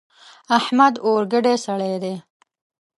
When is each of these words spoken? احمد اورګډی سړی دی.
احمد 0.57 0.93
اورګډی 1.05 1.55
سړی 1.65 1.93
دی. 2.03 2.15